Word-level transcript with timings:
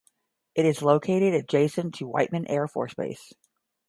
It 0.55 0.65
is 0.65 0.81
located 0.81 1.35
adjacent 1.35 1.93
to 1.99 2.07
Whiteman 2.07 2.47
Air 2.47 2.67
Force 2.67 2.95
Base. 2.95 3.33